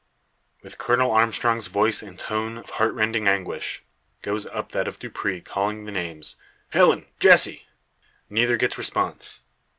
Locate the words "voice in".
1.67-2.17